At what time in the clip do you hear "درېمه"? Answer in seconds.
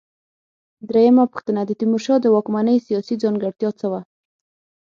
0.89-1.25